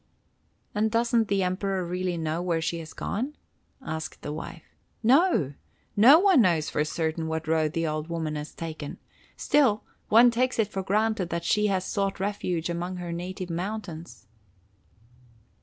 "And 0.73 0.89
doesn't 0.89 1.27
the 1.27 1.43
Emperor 1.43 1.85
really 1.85 2.17
know 2.17 2.41
where 2.41 2.59
she 2.59 2.79
has 2.79 2.91
gone?" 2.91 3.35
asked 3.83 4.23
the 4.23 4.33
wife. 4.33 4.63
"No! 5.03 5.53
No 5.95 6.17
one 6.17 6.41
knows 6.41 6.71
for 6.71 6.83
certain 6.83 7.27
what 7.27 7.47
road 7.47 7.73
the 7.73 7.85
old 7.85 8.07
woman 8.09 8.35
has 8.35 8.51
taken. 8.55 8.97
Still, 9.37 9.83
one 10.09 10.31
takes 10.31 10.57
it 10.57 10.69
for 10.69 10.81
granted 10.81 11.29
that 11.29 11.45
she 11.45 11.67
has 11.67 11.85
sought 11.85 12.19
refuge 12.19 12.67
among 12.67 12.95
her 12.95 13.11
native 13.11 13.51
mountains." 13.51 14.25